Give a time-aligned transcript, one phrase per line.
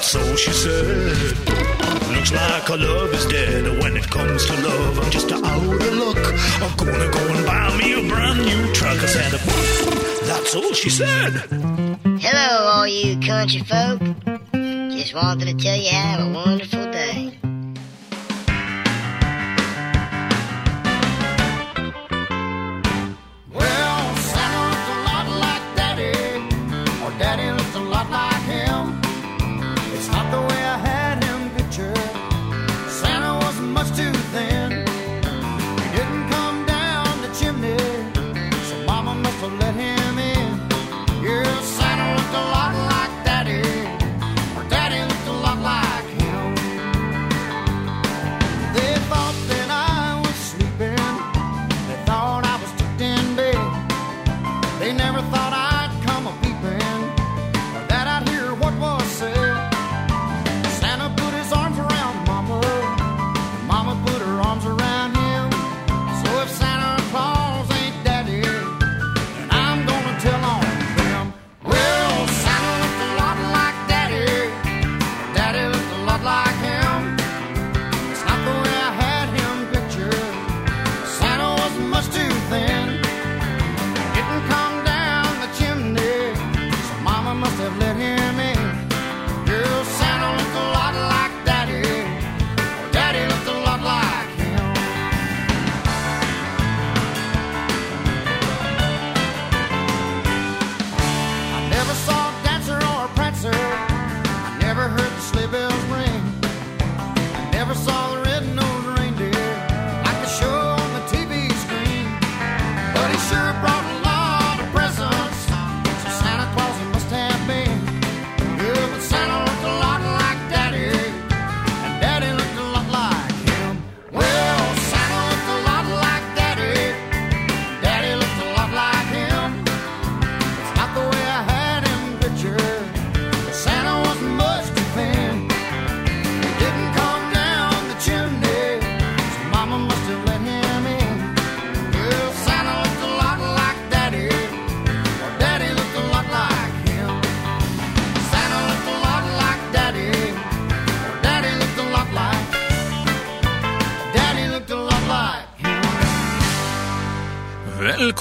[0.00, 1.36] all she said.
[2.14, 3.82] Looks like our love is dead.
[3.82, 6.16] When it comes to love, I'm just out of luck.
[6.62, 8.96] I'm gonna go and buy me a brand new truck.
[8.98, 9.32] I said,
[10.26, 11.32] that's all she said.
[12.18, 14.00] Hello, all you country folk.
[14.90, 17.38] Just wanted to tell you have a wonderful day.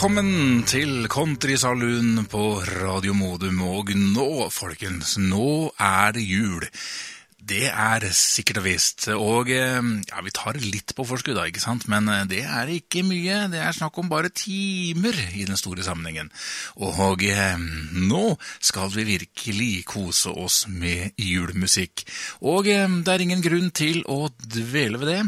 [0.10, 3.60] Velkommen til Countrysaloon på Radio Modum.
[3.62, 6.66] Og nå, folkens, nå er det jul.
[7.38, 9.06] Det er sikkert og visst.
[9.14, 9.78] Og eh,
[10.10, 11.86] ja, vi tar litt på forskudd, da, ikke sant?
[11.94, 13.38] Men eh, det er ikke mye.
[13.54, 16.34] Det er snakk om bare timer i den store sammenhengen.
[16.82, 17.62] Og eh,
[17.94, 18.24] nå
[18.58, 22.08] skal vi virkelig kose oss med julemusikk.
[22.50, 25.22] Og det er ingen grunn til å dvele ved det.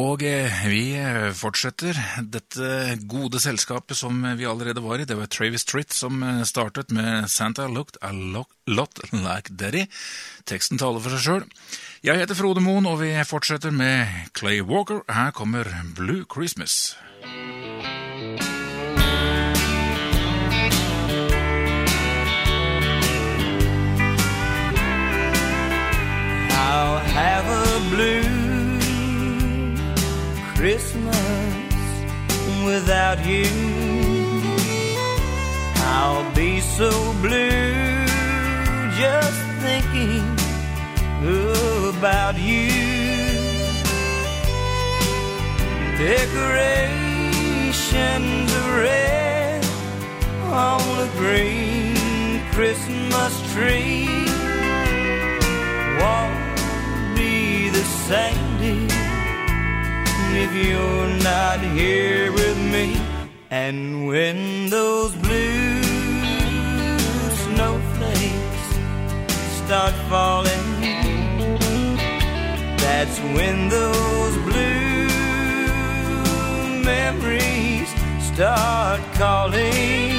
[0.00, 2.68] Og eh, vi eh, fortsetter dette
[3.04, 5.04] gode selskapet som vi allerede var i.
[5.04, 9.84] Det var Travis Tritt som eh, startet med Santa Looked a Lot Like Daddy.
[10.48, 11.44] Teksten taler for seg sjøl.
[12.02, 15.04] Jeg heter Frode Moen, og vi fortsetter med Clay Walker.
[15.12, 16.96] Her kommer Blue Christmas.
[30.62, 31.18] Christmas
[32.64, 33.50] without you.
[35.90, 36.88] I'll be so
[37.20, 38.06] blue
[38.94, 40.22] just thinking
[41.98, 42.70] about you.
[45.98, 49.64] Decorations of red
[50.44, 54.06] on a green Christmas tree
[55.98, 56.38] won't
[57.16, 59.01] be the same dear
[60.34, 62.96] if you're not here with me.
[63.50, 65.82] And when those blue
[67.44, 68.66] snowflakes
[69.60, 70.68] start falling,
[72.78, 75.08] that's when those blue
[76.82, 77.88] memories
[78.32, 80.12] start calling.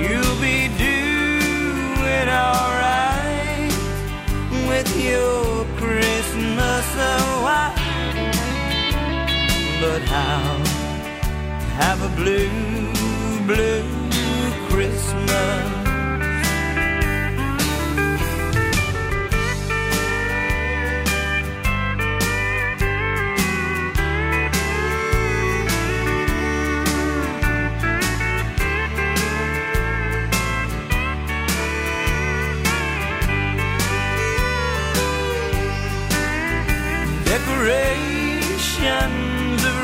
[0.00, 3.72] You'll be doing alright
[4.68, 7.35] with your Christmas white.
[9.78, 10.56] But how
[11.76, 13.84] have a blue, blue
[14.70, 15.75] Christmas?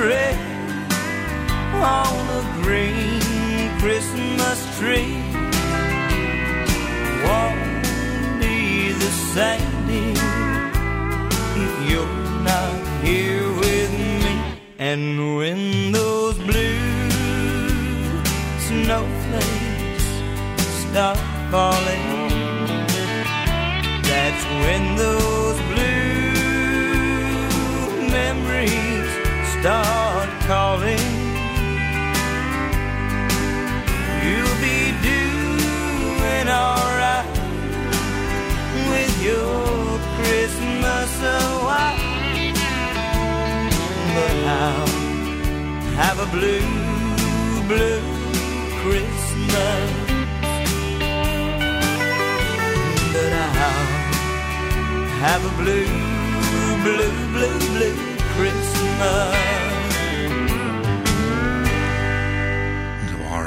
[0.02, 0.36] Red
[1.74, 5.14] on a green Christmas tree.
[7.24, 7.84] Won't
[8.40, 9.88] be the same,
[11.64, 14.34] if you're not here with me.
[14.78, 16.80] And when those blue
[18.66, 20.08] snowflakes
[20.84, 21.18] start
[21.52, 22.08] falling,
[24.02, 26.02] that's when those blue
[28.10, 28.91] memories
[29.62, 31.06] start calling.
[34.24, 34.80] You'll be
[35.10, 37.30] doing alright
[38.90, 41.12] with your Christmas
[41.66, 42.54] white.
[44.16, 44.86] But I'll
[46.02, 46.68] have a blue,
[47.70, 48.02] blue
[48.82, 49.90] Christmas.
[53.14, 53.90] But I'll
[55.26, 55.86] have a blue,
[56.82, 58.11] blue, blue, blue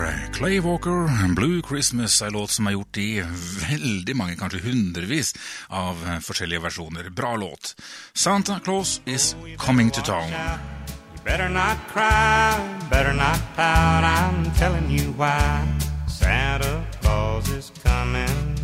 [0.06, 3.24] Eh, Clay Walker, Blue Christmas, en låt som er gjort i
[3.70, 5.34] veldig mange, kanskje hundrevis
[5.70, 7.10] av eh, forskjellige versjoner.
[7.10, 7.76] Bra låt.
[8.14, 10.30] Santa Claus is coming to town.
[10.30, 12.60] You better not cry,
[12.90, 14.04] better not pout.
[14.04, 15.66] I'm telling you why.
[16.08, 18.56] Santa Claus is coming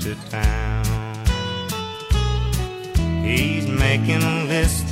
[0.00, 0.84] to town.
[3.24, 4.86] He's making a list,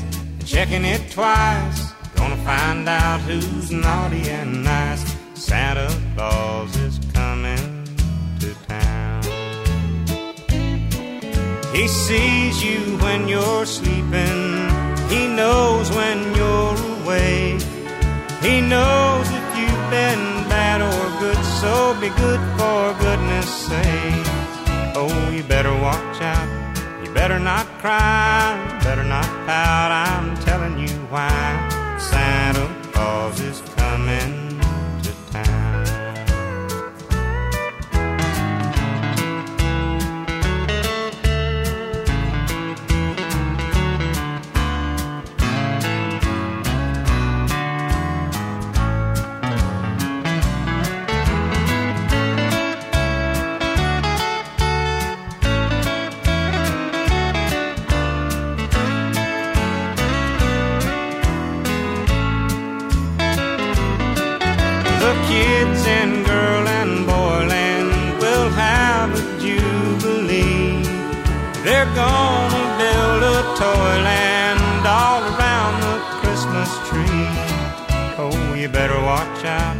[0.44, 1.92] checking it twice.
[2.16, 5.04] Gonna find out who's naughty and nice.
[5.34, 7.84] Santa Claus is coming
[8.40, 9.22] to town.
[11.74, 14.68] He sees you when you're sleeping.
[15.08, 17.62] He knows when you're awake.
[18.42, 24.26] He knows if you've been bad or good, so be good for goodness sake.
[24.96, 26.73] Oh, you better watch out.
[27.14, 28.80] Better not cry.
[28.82, 29.92] Better not pout.
[29.92, 31.96] I'm telling you why.
[31.98, 34.43] Santa Claus is coming
[71.94, 77.28] gonna build a toyland all around the Christmas tree.
[78.18, 79.76] Oh, you better watch out.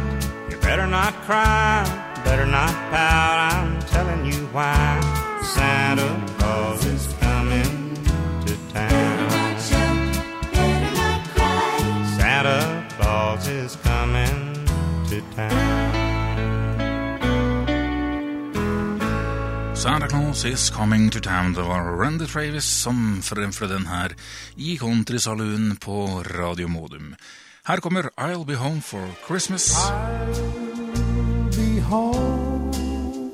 [0.49, 1.83] You better not cry.
[2.23, 3.53] Better not pout.
[3.53, 4.99] I'm telling you why.
[5.43, 7.95] Santa Claus is coming
[8.45, 8.89] to town.
[8.89, 10.53] Better watch out.
[10.53, 12.15] Better not cry.
[12.17, 14.65] Santa Claus is coming
[15.09, 15.94] to town.
[19.85, 21.53] Santa Claus is coming to town.
[21.53, 24.15] Det var Randy Travis som fremførte den her
[24.57, 27.15] i Countrysaloonen på Radio Modum.
[27.67, 29.75] Her kommer I'll Be Home for Christmas.
[29.75, 30.33] I'll
[31.53, 33.31] be home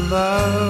[0.09, 0.68] love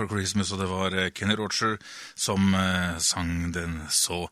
[0.00, 1.76] for Christmas, og det var eh, Kenny Roger
[2.16, 4.22] som eh, sang den så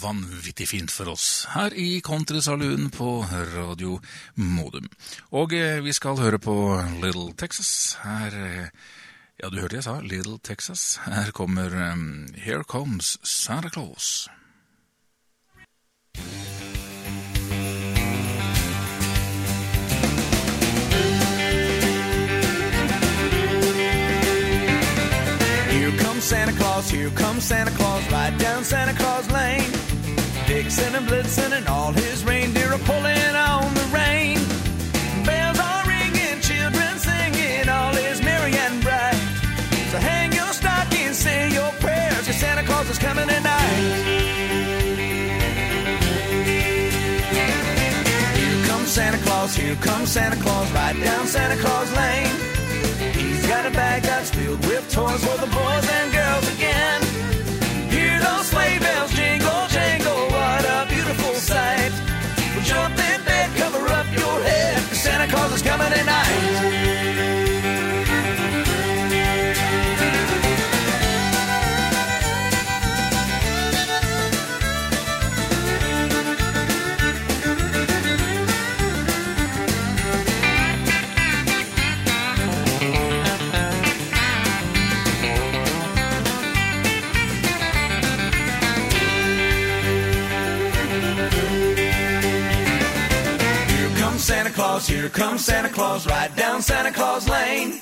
[0.00, 3.10] vanvittig fint for oss her i Countrysaloon på
[3.52, 3.98] Radio
[4.40, 4.88] Modum.
[5.36, 6.56] Og eh, vi skal høre på
[7.02, 7.98] Little Texas.
[8.04, 8.70] Her
[9.40, 11.00] Ja, du hørte jeg sa Little Texas.
[11.06, 14.28] Her kommer um, Here Comes Santa Claus.
[26.30, 29.68] Santa Claus, here comes Santa Claus, right down Santa Claus Lane.
[30.46, 34.38] Vixen and Blitzen and all his reindeer are pulling on the rein.
[35.26, 39.18] Bells are ringing, children singing, all is merry and bright.
[39.90, 43.80] So hang your stocking, say your prayers, 'cause Santa Claus is coming tonight.
[48.36, 52.49] Here comes Santa Claus, here comes Santa Claus, right down Santa Claus Lane.
[53.50, 56.49] Got a bag that's filled with toys for the boys and girls
[95.00, 97.80] here comes Santa Claus, right down Santa Claus Lane.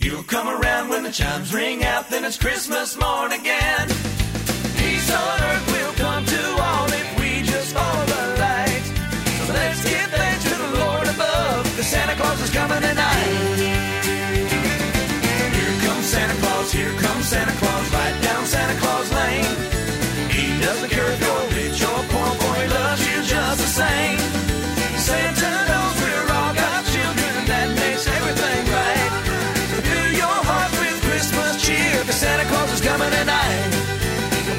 [0.00, 3.88] You'll come around when the chimes ring out, then it's Christmas morn again.
[4.78, 8.84] Peace on earth will come to all if we just follow the light.
[9.44, 13.58] So let's give thanks to the Lord above, because Santa Claus is coming tonight.
[15.52, 19.52] Here comes Santa Claus, here comes Santa Claus, right down Santa Claus Lane.
[20.32, 24.25] He doesn't care if you're rich or poor, for he loves you just the same.
[33.26, 33.74] Tonight.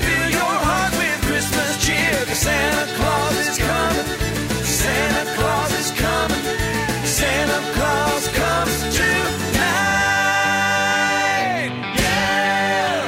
[0.04, 4.08] Fill your heart with Christmas cheer, Santa Claus is coming.
[4.64, 6.44] Santa Claus is coming.
[7.06, 9.08] Santa Claus comes tonight.
[12.02, 13.04] Yeah!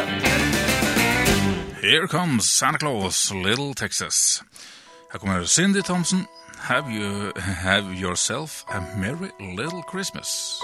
[1.81, 4.41] Here comes Santa Claus, Little Texas.
[5.09, 6.27] Her kommer Cindy Thompson.
[6.59, 10.63] Have you have yourself a merry little Christmas.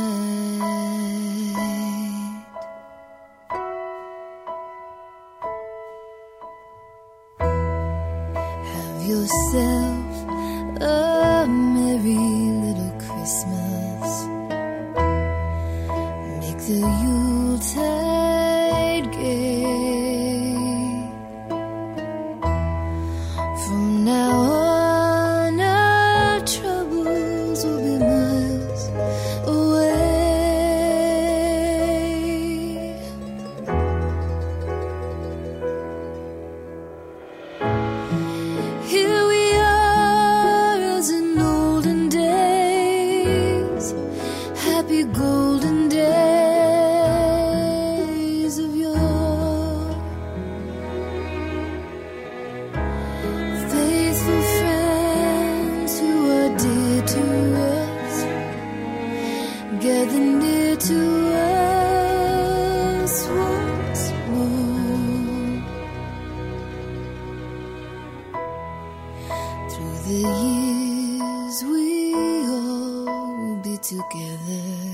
[73.81, 74.93] together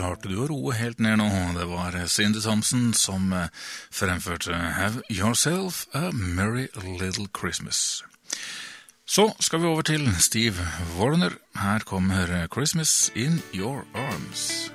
[0.00, 1.26] Klarte du å roe helt ned nå?
[1.52, 3.50] Det var Cindy Thompson som eh,
[3.92, 8.00] fremførte Have Yourself a Merry Little Christmas.
[9.04, 10.64] Så skal vi over til Steve
[10.96, 11.36] Warner.
[11.52, 14.72] Her kommer Christmas in Your Arms.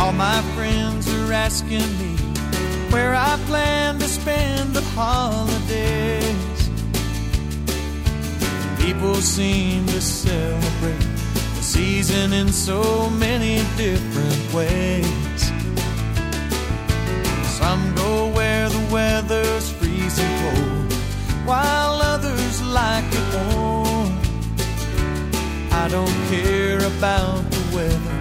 [0.00, 2.16] All my friends are asking me
[2.90, 4.09] where I plan to
[5.00, 6.60] holidays.
[8.78, 11.08] People seem to celebrate
[11.56, 15.40] the season in so many different ways.
[17.58, 20.92] Some go where the weather's freezing cold,
[21.46, 24.12] while others like it warm.
[25.82, 28.16] I don't care about the weather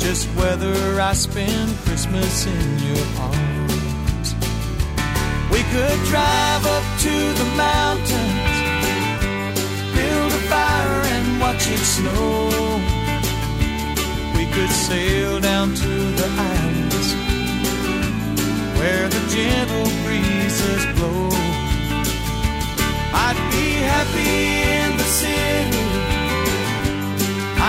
[0.00, 3.51] just whether I spend Christmas in your arms.
[5.52, 8.56] We could drive up to the mountains,
[9.94, 12.48] build a fire and watch it snow.
[14.36, 17.08] We could sail down to the islands
[18.78, 21.28] where the gentle breezes blow.
[23.26, 24.34] I'd be happy
[24.80, 25.86] in the city.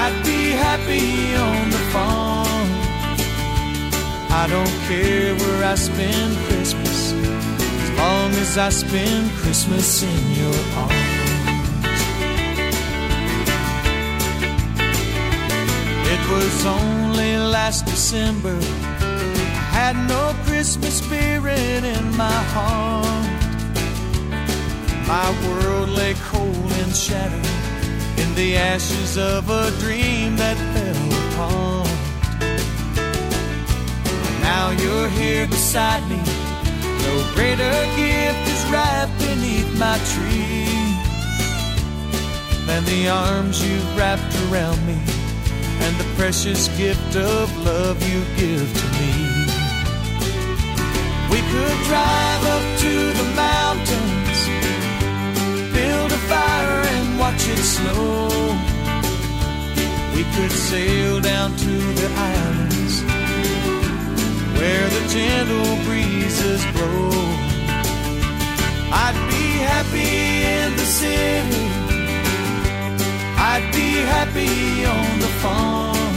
[0.01, 2.69] I'd be happy on the farm.
[4.41, 6.52] I don't care where I spend
[8.03, 11.21] long as I spend Christmas in your arms.
[16.13, 18.57] It was only last December,
[19.59, 23.29] I had no Christmas spirit in my heart.
[25.13, 27.49] My world lay cold and shattered
[28.21, 31.99] in the ashes of a dream that fell apart.
[34.49, 36.32] Now you're here beside me.
[37.35, 40.63] Greater gift is wrapped beneath my tree
[42.65, 44.99] than the arms you've wrapped around me
[45.85, 49.13] and the precious gift of love you give to me.
[51.31, 54.13] We could drive up to the mountains
[55.73, 58.29] build a fire and watch it snow.
[60.15, 62.62] We could sail down to the islands
[64.63, 67.11] where the gentle breezes blow.
[69.03, 70.15] I'd be happy
[70.57, 71.65] in the city.
[73.51, 74.55] I'd be happy
[74.97, 76.13] on the farm.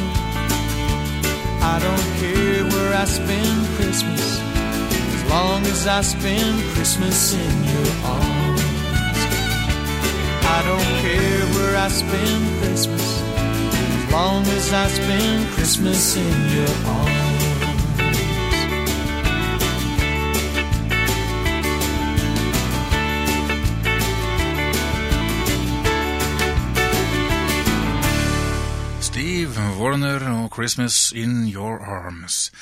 [1.72, 4.24] I don't care where I spend Christmas
[5.14, 8.64] as long as I spend Christmas in your arms.
[10.56, 13.06] I don't care where I spend Christmas
[13.96, 17.25] as long as I spend Christmas in your arms.
[29.96, 32.52] Wariner og Christmas in Your Arms.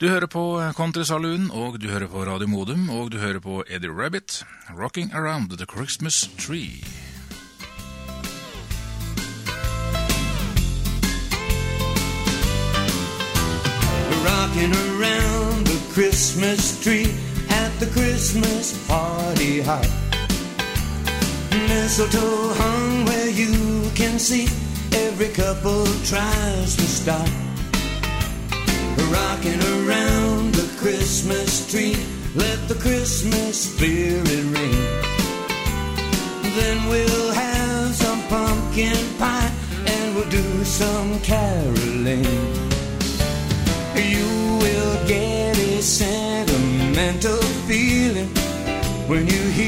[0.00, 3.64] Du hører på Country Saloon, og du hører på Radio Modum, og du hører på
[3.68, 4.44] Eddie Rabbitt,
[4.78, 6.84] Rocking Around the Christmas Tree.
[14.28, 17.06] Rocking around the Christmas tree
[17.48, 19.86] at the Christmas party hop.
[21.68, 27.28] Mistletoe hung where you can see every couple tries to stop
[29.10, 31.96] rocking around the Christmas tree.
[32.34, 34.78] Let the Christmas spirit ring.
[36.56, 39.52] Then we'll have some pumpkin pie
[39.86, 42.24] and we'll do some caroling.
[43.94, 48.28] You will get a sentimental feeling
[49.08, 49.61] when you hear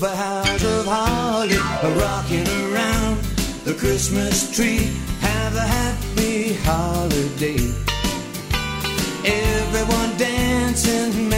[0.00, 1.56] with boughs of holly,
[2.00, 3.20] rocking around
[3.64, 4.90] the Christmas tree.
[5.20, 7.60] Have a happy holiday.
[9.24, 11.29] Everyone dancing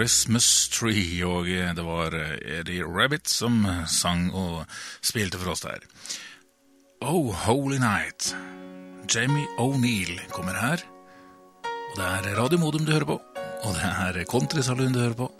[0.00, 1.20] Christmas Tree.
[1.28, 4.64] Og eh, det var eh, Eddie Rabbit som eh, sang og
[5.04, 5.84] spilte for oss der.
[7.04, 8.36] Oh Holy Night.
[9.12, 10.80] Jamie O'Neill kommer her.
[11.66, 13.20] Og det er Radio Modum du hører på.
[13.60, 15.32] Og det er Countrysaluen du hører på.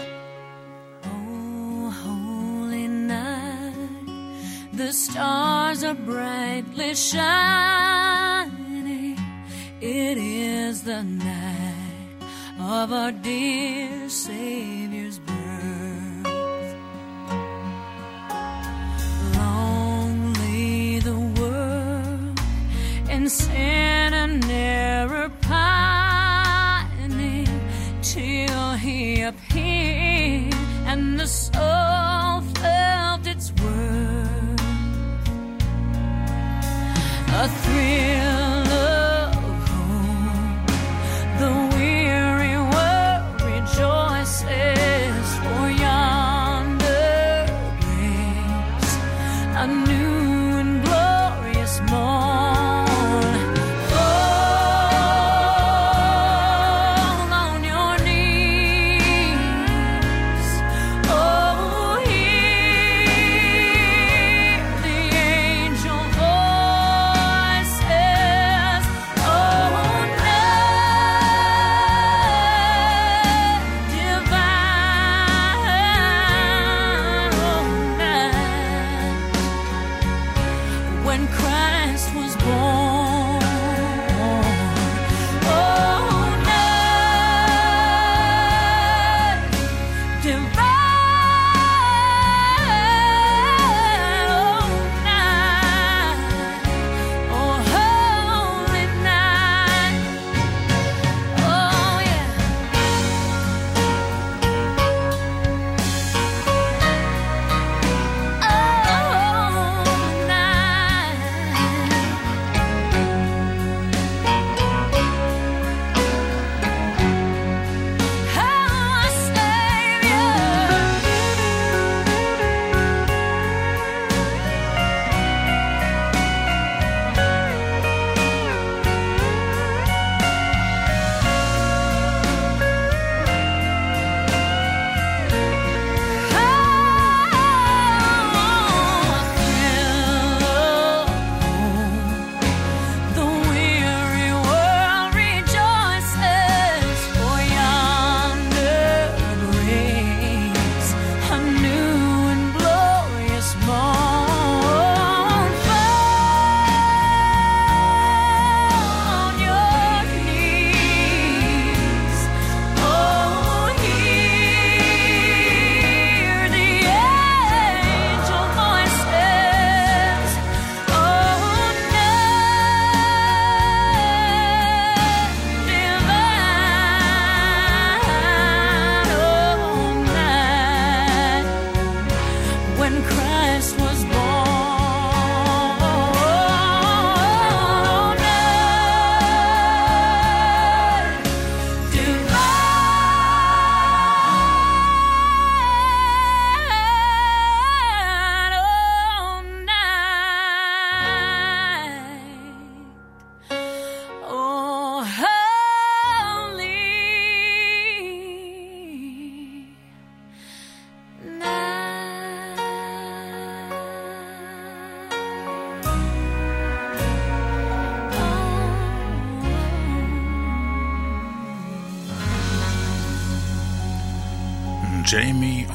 [1.08, 7.96] Oh, holy night, the stars are brightly shining.
[9.80, 11.79] It is the night
[12.70, 16.26] of our dear Savior's birth.
[19.36, 22.40] Long lay the world
[23.10, 23.99] in sin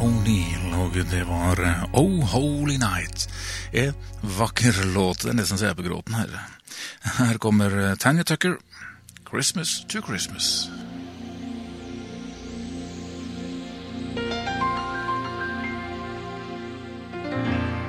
[0.05, 3.27] O'Neal, og det var Oh Holy Night.
[3.73, 5.23] En vakker låt.
[5.23, 6.33] Det er nesten så jeg er på gråten her.
[7.17, 8.59] Her kommer eh, Tanya Tucker,
[9.29, 10.69] Christmas to Christmas.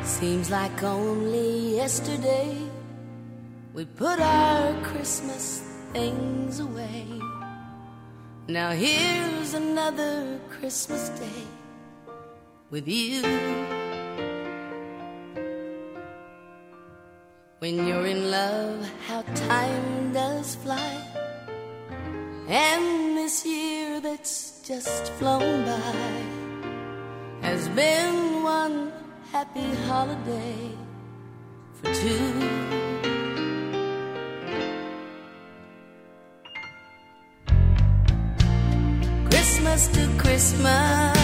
[0.05, 2.57] Seems like only yesterday
[3.75, 5.61] we put our Christmas
[5.93, 7.05] things away.
[8.49, 11.56] Now here's another Christmas day
[12.71, 13.23] with you.
[17.59, 21.03] When you're in love, how time does fly.
[22.49, 26.37] And this year that's just flown by
[27.43, 28.93] has been one
[29.33, 30.71] happy holiday
[31.75, 32.97] for two.
[39.31, 41.16] Christmas to Christmas,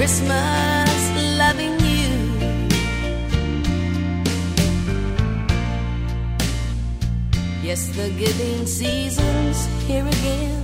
[0.00, 2.08] Christmas loving you.
[7.62, 10.59] Yes, the giving season's here again.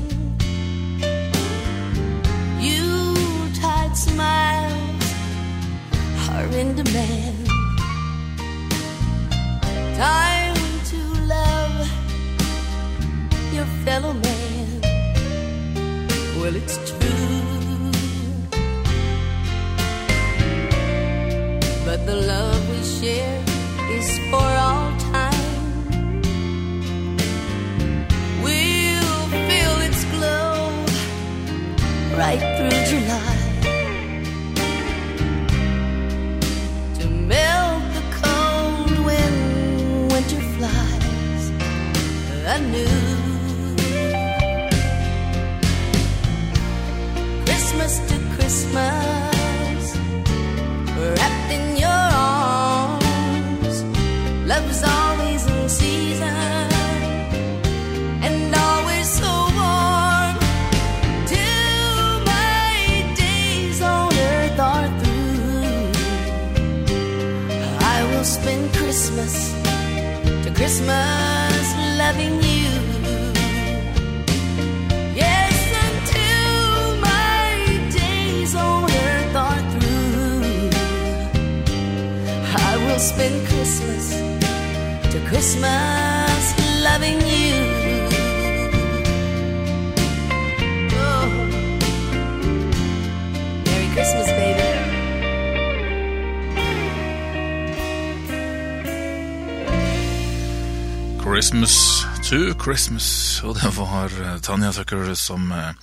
[101.36, 103.06] Christmas to Christmas.
[103.44, 105.74] Og det var eh, Tanja Tucker som eh,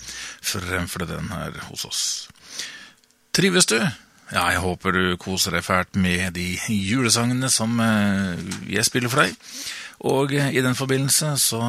[0.42, 2.00] fremførte den her hos oss.
[3.38, 3.76] Trives du?
[4.32, 9.22] Ja, jeg håper du koser deg fælt med de julesangene som eh, jeg spiller for
[9.22, 9.38] deg.
[10.10, 11.62] Og i den forbindelse så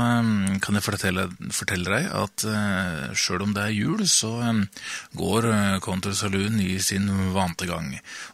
[0.65, 2.47] kan jeg fortelle, fortelle deg at
[3.21, 4.33] sjøl om det er jul, så
[5.15, 5.47] går
[5.85, 7.93] Country Saloon i sin vante gang.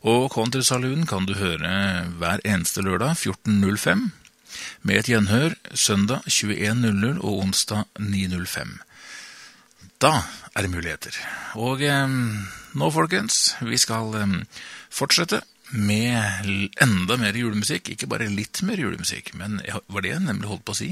[0.09, 4.09] Og Country Saloon kan du høre hver eneste lørdag 14.05
[4.83, 8.79] med et gjenhør søndag 21.00 og onsdag 9.05.
[10.01, 10.15] Da
[10.55, 11.17] er det muligheter.
[11.61, 12.19] Og eh,
[12.75, 14.37] nå, folkens, vi skal eh,
[14.91, 16.23] fortsette med
[16.83, 17.93] enda mer julemusikk.
[17.93, 20.91] Ikke bare litt mer julemusikk, men var det jeg nemlig holdt på å si.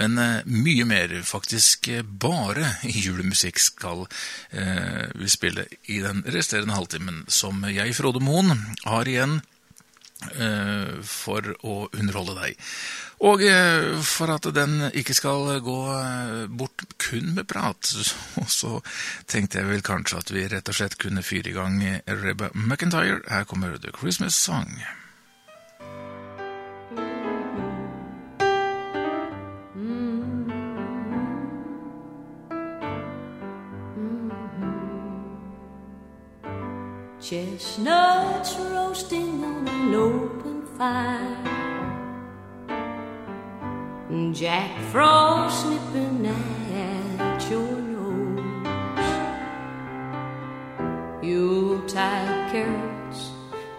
[0.00, 4.04] Men eh, mye mer, faktisk eh, bare julemusikk skal
[4.50, 9.40] eh, vi spille i den resterende halvtimen som jeg, Frode Moen, har igjen
[11.06, 12.58] for å underholde deg.
[13.20, 17.90] Og eh, for at den ikke skal gå eh, bort kun med prat,
[18.60, 18.78] så
[19.28, 23.20] tenkte jeg vel kanskje at vi rett og slett kunne fyre i gang Reba McIntyre.
[23.28, 24.80] Her kommer The Christmas Song.
[37.20, 41.36] Chestnuts roasting on an open fire.
[44.32, 48.40] Jack Frost nipping at your nose.
[51.22, 53.30] Yuletide carols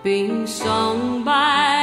[0.04, 1.81] being sung by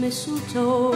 [0.00, 0.92] mistletoe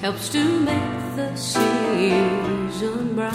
[0.00, 3.34] helps to make the season bright.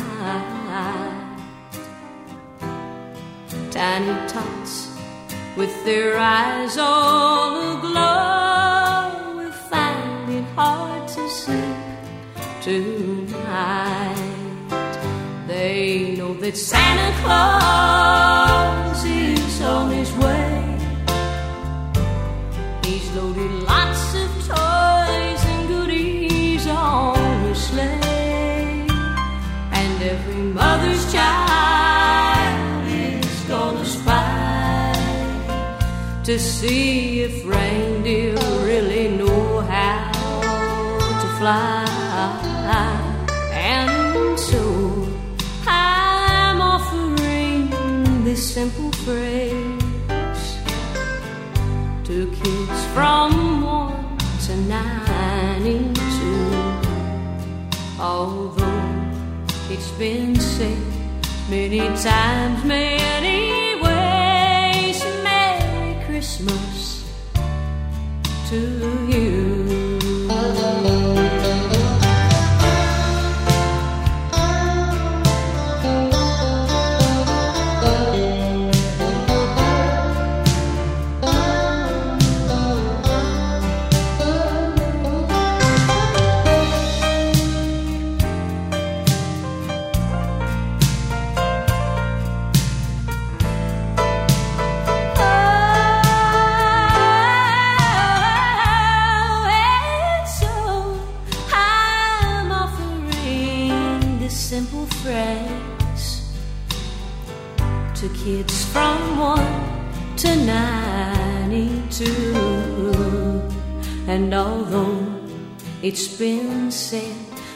[3.72, 4.90] Tiny tots
[5.58, 11.76] with their eyes all aglow will find it hard to sleep
[12.62, 14.16] tonight.
[15.46, 20.12] They know that Santa Claus is on his
[36.26, 38.34] to see if reindeer
[38.64, 40.12] really know how
[41.22, 41.86] to fly.
[43.54, 45.08] And so
[45.68, 47.70] I'm offering
[48.24, 50.58] this simple phrase
[52.06, 55.94] to kids from one to ninety-two.
[58.00, 59.12] Although
[59.70, 60.78] it's been said
[61.52, 63.65] many times, many
[68.56, 69.55] to you.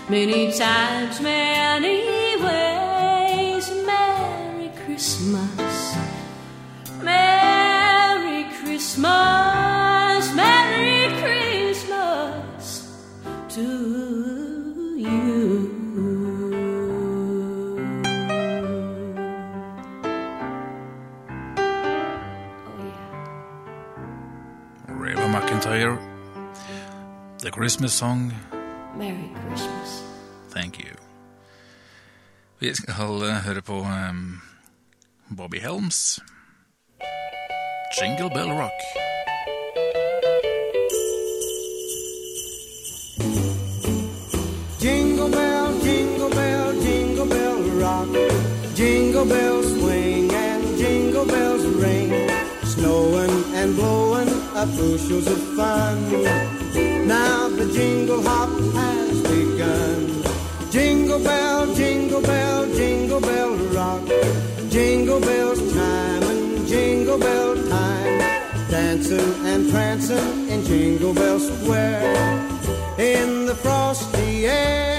[0.10, 5.96] Many times, many ways, Merry Christmas.
[7.04, 12.90] Merry Christmas, Merry Christmas
[13.50, 13.68] to
[14.98, 15.70] you.
[22.66, 23.14] Oh, yeah.
[24.88, 26.00] Reba McEntire.
[27.38, 28.34] The Christmas Song.
[28.98, 29.79] Merry Christmas.
[30.52, 30.96] Thank you.
[32.60, 34.42] Vi skal høre på em,
[35.38, 36.20] Bobby Helms.
[38.02, 38.80] Jingle Bell Rock.
[44.82, 48.08] Jingle bell, jingle bell, jingle bell rock.
[48.76, 52.10] Jingle bells swing and jingle bells ring.
[52.64, 55.98] Snowing and blowing up bushels of fun.
[57.08, 60.19] Now the jingle hop has begun.
[60.72, 64.08] Jingle bell, jingle bell, jingle bell rock.
[64.70, 68.20] Jingle bells chime and jingle bell time.
[68.70, 72.14] Dancing and prancing in Jingle Bell Square
[73.00, 74.99] in the frosty air.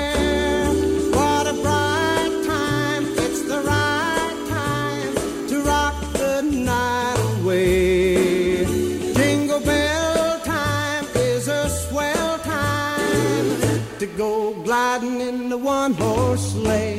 [16.41, 16.90] Sleigh.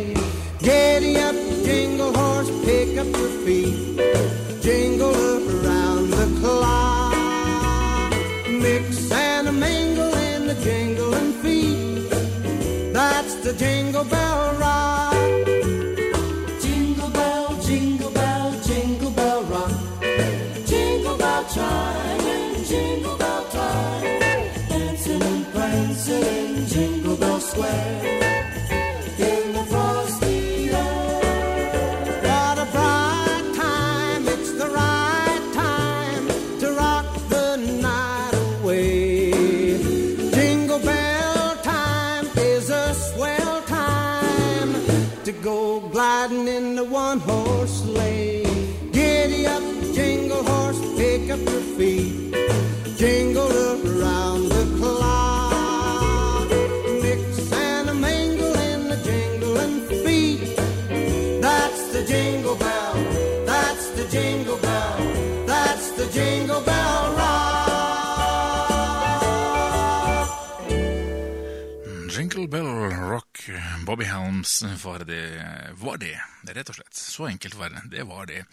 [73.91, 76.15] Bobby Helms var det, var det,
[76.47, 76.93] rett og slett.
[76.95, 77.81] Så enkelt var det.
[77.91, 78.45] Det var det.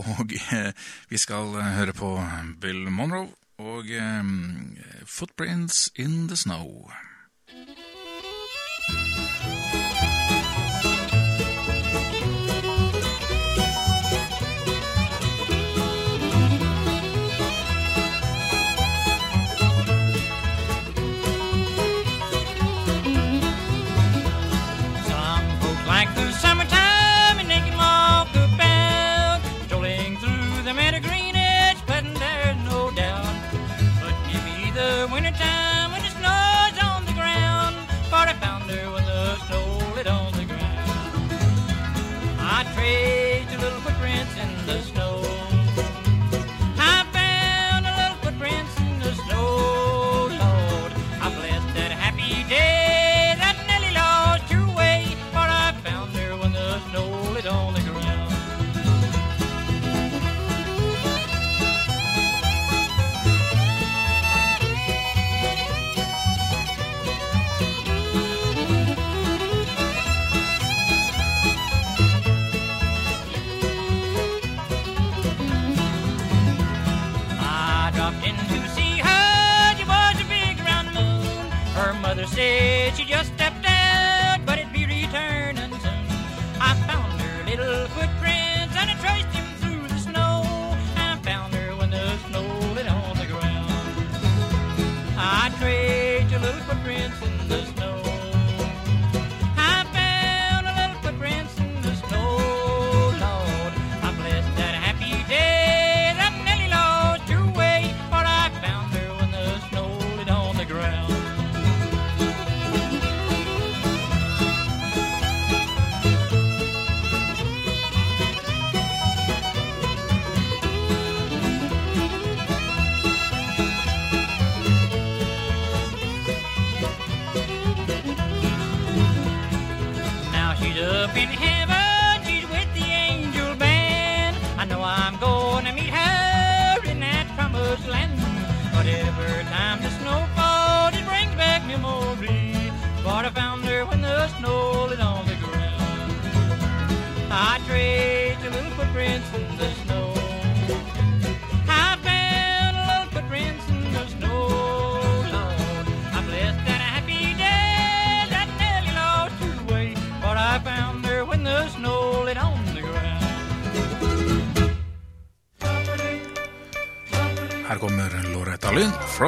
[0.00, 0.70] Og eh,
[1.12, 2.14] vi skal eh, høre på
[2.62, 3.28] Bill Monroe
[3.60, 4.24] og eh,
[5.04, 6.88] 'Footprints in the Snow'.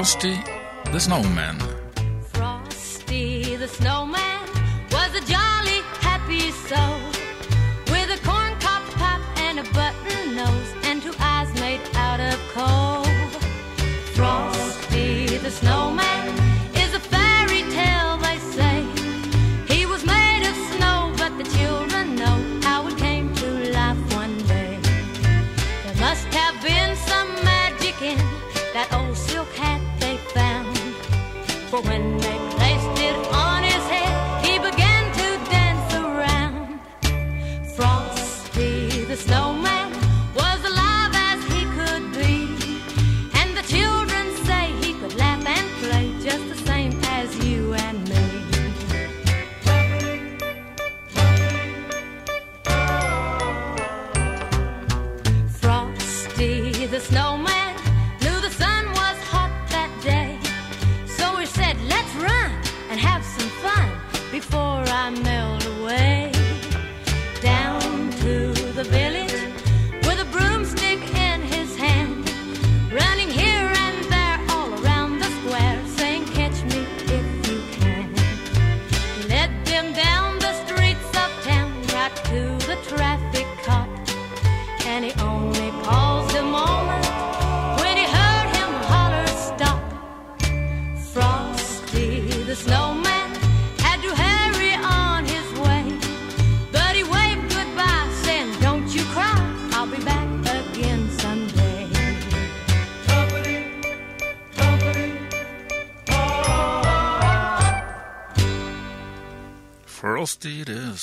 [0.00, 0.40] Frosty
[0.92, 1.69] the Snowman.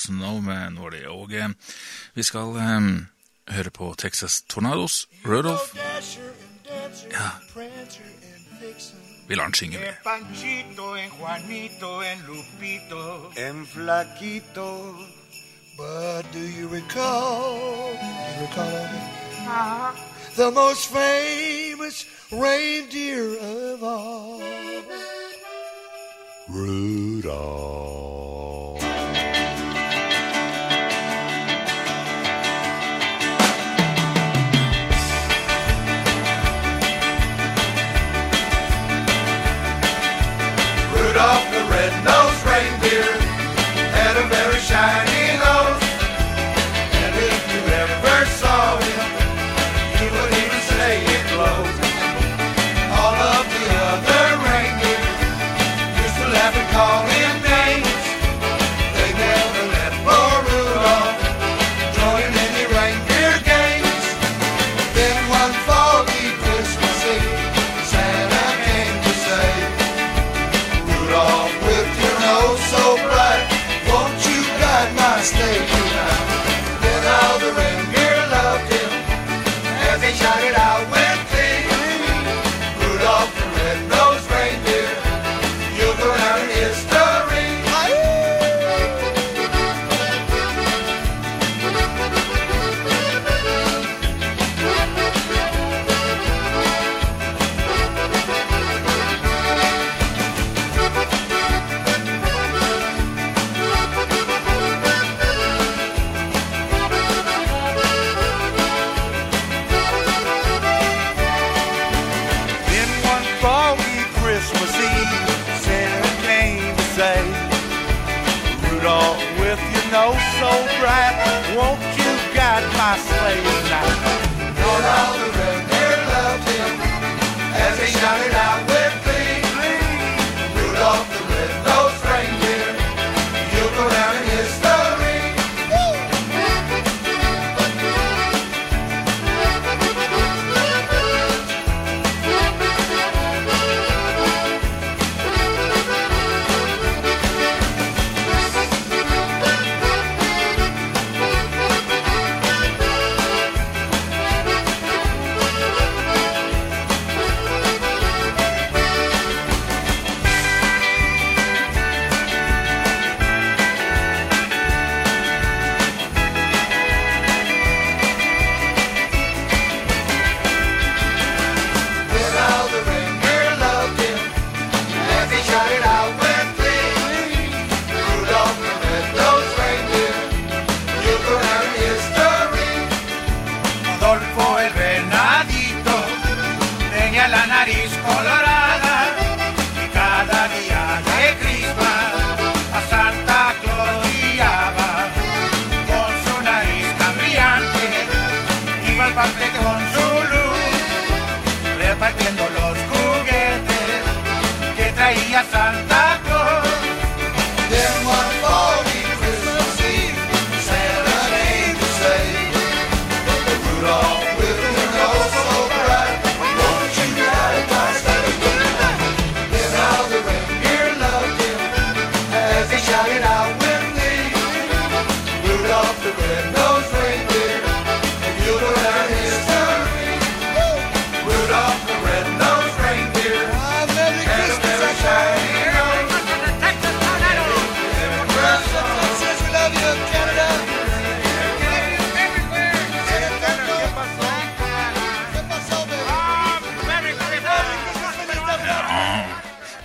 [0.07, 1.09] Snow med nåla.
[1.09, 1.49] Og eh,
[2.15, 2.81] vi skal eh,
[3.55, 5.75] høre på Texas Tornados, Rudolph.
[7.11, 7.29] Ja.
[9.27, 9.93] Vi lar den synge med.
[10.03, 14.95] Panchito, en Juanito, en Lupito, en Flaquito.
[15.77, 19.93] But do you recall, do you recall uh ah.
[19.93, 20.35] -huh.
[20.35, 24.41] the most famous reindeer of all?
[26.49, 27.86] Rudolph.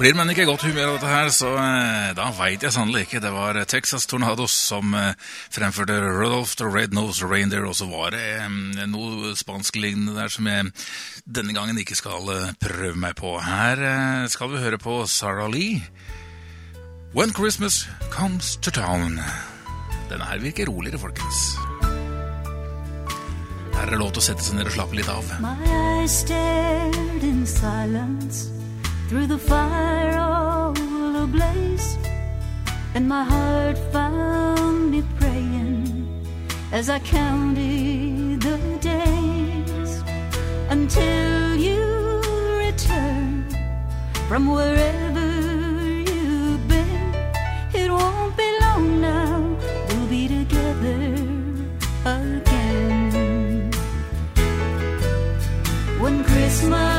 [0.02, 3.04] Blir man ikke i godt humør av dette her, så eh, da veit jeg sannelig
[3.04, 3.20] ikke.
[3.22, 5.12] Det var eh, Texas Tornados som eh,
[5.54, 10.72] fremførte Rudolph the Red-Nosed Reindeer, og så var det eh, noe spansklignende der som jeg
[11.22, 12.26] denne gangen ikke skal
[12.58, 13.36] prøve meg på.
[13.46, 15.84] Her skal vi høre på Sarah Lee.
[17.14, 19.20] When Christmas Comes to Town.
[20.10, 21.44] Denne her virker roligere, folkens.
[23.76, 25.30] Her er det lov til å sette seg ned og slappe litt av.
[25.38, 28.50] My eyes stared in silence
[29.12, 30.72] through the fire all
[31.22, 31.98] ablaze,
[32.94, 36.08] and my heart found me praying
[36.72, 40.02] as I counted the days
[40.70, 42.22] until you
[42.66, 43.44] return
[44.28, 45.28] from wherever
[46.08, 47.14] you've been.
[47.74, 49.58] It won't be long now,
[49.88, 51.02] we'll be together
[52.06, 53.70] again.
[56.00, 56.91] When Christmas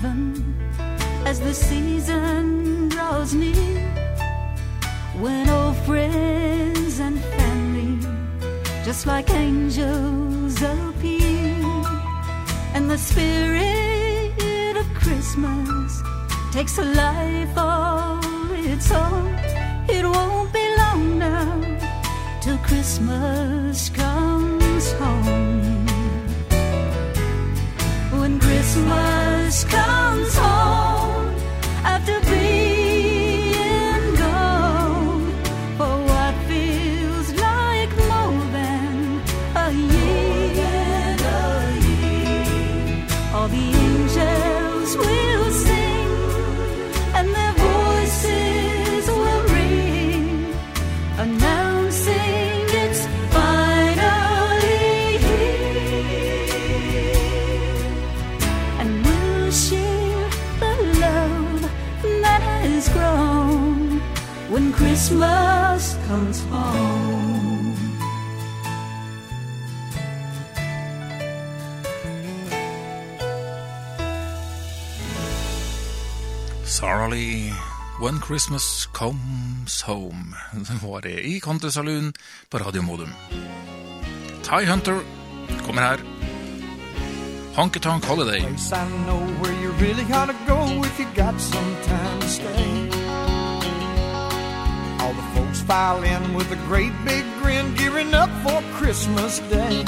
[0.00, 0.54] heaven
[1.26, 3.88] as the season draws near.
[5.20, 7.98] When old friends and family,
[8.84, 11.56] just like angels, appear,
[12.74, 16.02] and the spirit of Christmas
[16.52, 19.34] takes a life of its own.
[19.88, 21.60] It won't be long now
[22.40, 25.86] till Christmas comes home.
[28.20, 29.19] When Christmas
[29.50, 30.59] comes home
[78.10, 80.34] When Christmas Comes Home.
[80.52, 82.12] Det var det i Country Saloon
[82.50, 83.08] på Radio Modum.
[84.42, 84.98] Ty Hunter
[85.66, 85.98] kommer her.
[87.56, 88.40] Honky Tonk Holiday.
[88.40, 92.90] place I know where you really to go if you got some time to stay.
[95.00, 99.84] All the folks file in with a great big grin, gearing up for Christmas Day.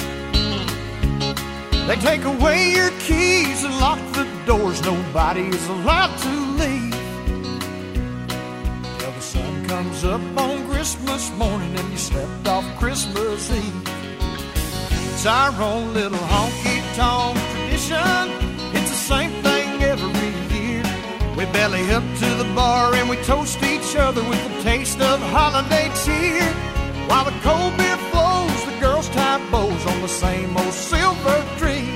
[1.89, 4.81] They take away your keys and lock the doors.
[4.85, 6.31] Nobody is allowed to
[6.63, 7.02] leave.
[10.05, 13.89] Up on Christmas morning and you slept off Christmas Eve.
[15.13, 18.27] It's our own little honky tonk tradition.
[18.75, 20.83] It's the same thing every year.
[21.37, 25.21] We belly up to the bar and we toast each other with the taste of
[25.21, 26.51] holiday cheer.
[27.09, 31.95] While the cold beer flows, the girls tie bows on the same old silver tree.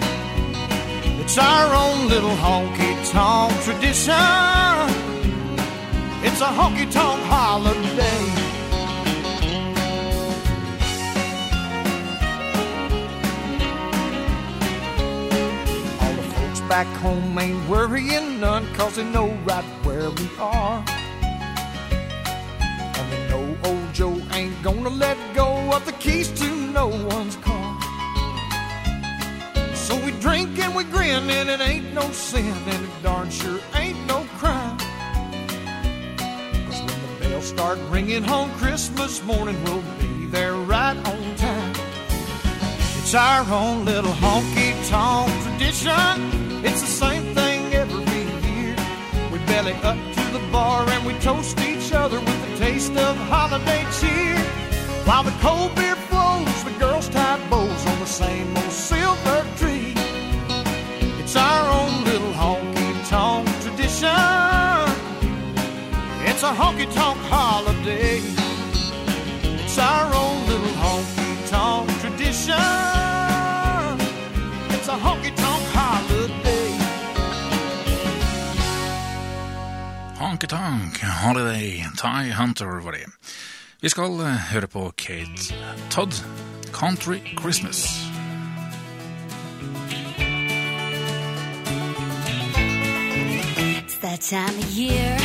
[1.22, 4.95] It's our own little honky tonk tradition.
[6.28, 8.20] It's a honky tonk holiday.
[16.02, 20.84] All the folks back home ain't worrying none, cause they know right where we are.
[22.98, 27.36] And they know old Joe ain't gonna let go of the keys to no one's
[27.36, 27.78] car.
[29.74, 33.60] So we drink and we grin, and it ain't no sin, and it darn sure
[33.76, 34.65] ain't no crime.
[37.36, 41.74] When start ringing home Christmas morning, we'll be there right on time.
[42.96, 46.64] It's our own little honky tonk tradition.
[46.64, 48.74] It's the same thing every year.
[49.30, 53.14] We belly up to the bar and we toast each other with a taste of
[53.28, 54.38] holiday cheer.
[55.04, 59.92] While the cold beer flows, the girls tie bows on the same old silver tree.
[61.20, 61.65] It's our
[66.46, 68.20] a honky tonk holiday.
[69.64, 72.54] It's our own little honky tonk tradition.
[74.74, 76.68] It's a honky tonk holiday.
[80.20, 81.84] Honky Tonk Holiday.
[81.96, 83.06] Ty Hunter var det.
[83.80, 85.54] Vi skal eh, høre på Kate
[85.90, 86.14] Todd.
[86.72, 88.06] Country Christmas.
[93.78, 95.16] It's that time of year,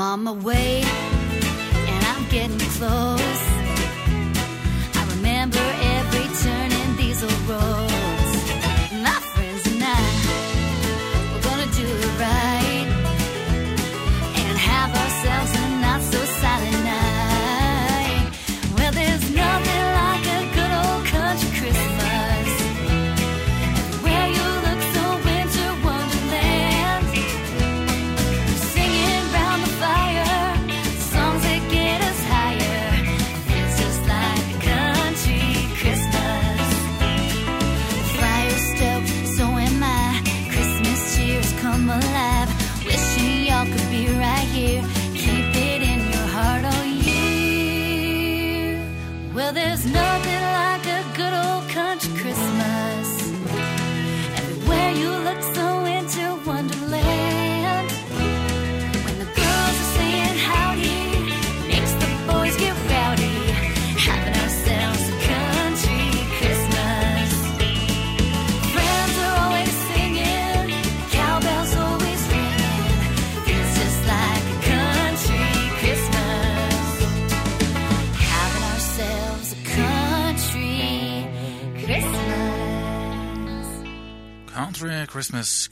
[0.00, 3.29] I'm on my way, and I'm getting close.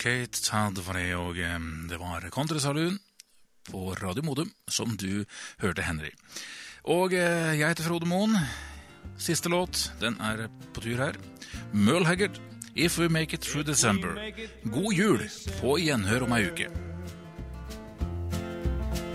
[0.09, 0.40] Kate
[0.96, 2.94] det, og eh, det var Kontrasaluen
[3.68, 5.26] på Radio Modum som du
[5.61, 6.14] hørte Henry.
[6.84, 8.32] Og eh, jeg heter Frode Moen.
[9.18, 11.18] Siste låt, den er på tur her.
[11.74, 12.40] Merle Haggard,
[12.74, 14.16] If We Make It Through December.
[14.64, 15.28] God jul,
[15.61, 16.70] på gjenhør om ei uke.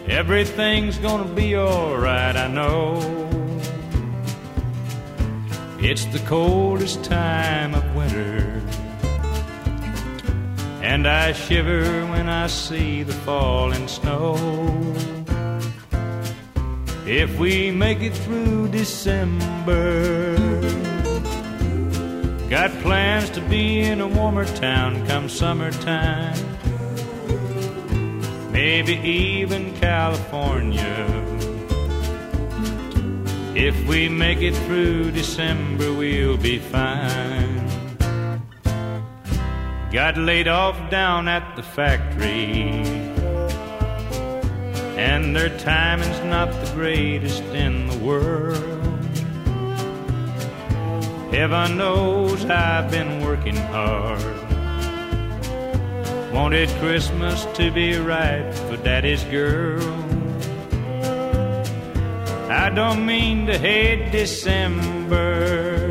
[0.06, 3.02] Everything's gonna be alright, I know.
[5.80, 8.83] It's the coldest time of winter.
[10.84, 14.36] And I shiver when I see the falling snow.
[17.08, 20.36] If we make it through December,
[22.50, 26.38] got plans to be in a warmer town come summertime.
[28.52, 31.08] Maybe even California.
[33.56, 37.53] If we make it through December, we'll be fine.
[39.94, 42.82] Got laid off down at the factory.
[44.98, 48.58] And their timing's not the greatest in the world.
[51.32, 54.24] Heaven knows I've been working hard.
[56.34, 59.84] Wanted Christmas to be right for Daddy's girl.
[62.50, 65.83] I don't mean to hate December.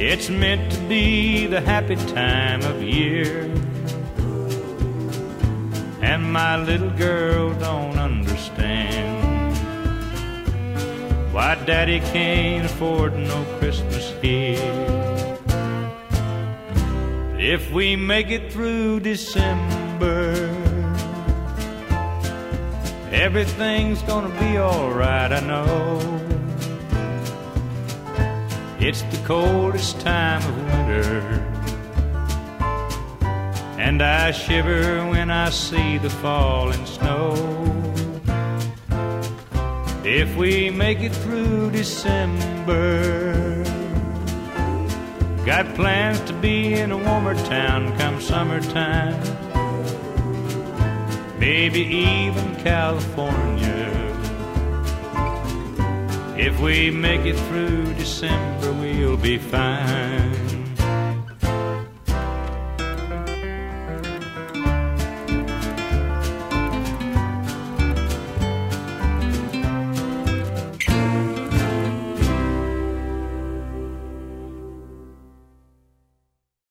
[0.00, 3.42] It's meant to be the happy time of year.
[6.00, 9.56] And my little girl don't understand
[11.34, 15.36] why Daddy can't afford no Christmas here.
[17.36, 20.30] If we make it through December,
[23.10, 26.27] everything's gonna be alright, I know.
[28.88, 31.20] It's the coldest time of winter.
[33.78, 37.34] And I shiver when I see the falling snow.
[40.04, 43.62] If we make it through December,
[45.44, 49.20] got plans to be in a warmer town come summertime.
[51.38, 54.07] Maybe even California.
[56.38, 60.47] If we make it through December, we'll be fine.